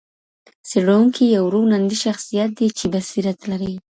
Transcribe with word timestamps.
څېړونکی 0.67 1.23
یو 1.35 1.45
روڼ 1.53 1.67
اندئ 1.77 1.97
شخصیت 2.05 2.49
دئ 2.59 2.67
چي 2.77 2.85
بصیرت 2.93 3.39
لري. 3.51 3.73